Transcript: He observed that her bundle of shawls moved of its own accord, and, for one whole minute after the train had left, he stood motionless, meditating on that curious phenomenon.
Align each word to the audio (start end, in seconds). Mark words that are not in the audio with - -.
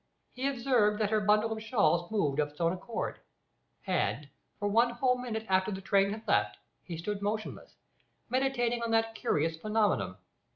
He 0.33 0.47
observed 0.47 0.99
that 0.99 1.11
her 1.11 1.19
bundle 1.21 1.51
of 1.51 1.61
shawls 1.61 2.09
moved 2.09 2.39
of 2.39 2.49
its 2.49 2.59
own 2.59 2.73
accord, 2.73 3.19
and, 3.85 4.27
for 4.57 4.67
one 4.67 4.89
whole 4.89 5.15
minute 5.15 5.45
after 5.47 5.69
the 5.71 5.79
train 5.79 6.09
had 6.09 6.27
left, 6.27 6.57
he 6.81 6.97
stood 6.97 7.21
motionless, 7.21 7.75
meditating 8.27 8.81
on 8.81 8.89
that 8.89 9.13
curious 9.13 9.57
phenomenon. 9.57 10.17